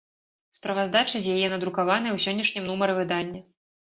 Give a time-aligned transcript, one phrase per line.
[0.57, 3.39] Справаздача з яе надрукаваная ў сённяшнім нумары выдання.